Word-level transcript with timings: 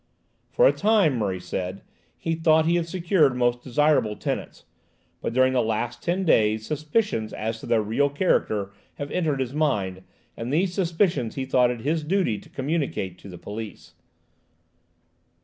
For 0.49 0.65
a 0.67 0.73
time, 0.73 1.15
Murray 1.19 1.39
said, 1.39 1.83
he 2.17 2.33
thought 2.33 2.65
he 2.65 2.73
had 2.77 2.87
secured 2.87 3.35
most 3.35 3.61
desirable 3.61 4.15
tenants, 4.15 4.65
but 5.21 5.31
during 5.31 5.53
the 5.53 5.61
last 5.61 6.01
ten 6.01 6.25
days 6.25 6.65
suspicions 6.65 7.33
as 7.33 7.59
to 7.59 7.67
their 7.67 7.83
real 7.83 8.09
character 8.09 8.71
have 8.95 9.11
entered 9.11 9.39
his 9.39 9.53
mind, 9.53 10.01
and 10.35 10.51
these 10.51 10.73
suspicions 10.73 11.35
he 11.35 11.45
thought 11.45 11.69
it 11.69 11.81
his 11.81 12.03
duty 12.03 12.39
to 12.39 12.49
communicate 12.49 13.19
to 13.19 13.29
the 13.29 13.37
police. 13.37 13.93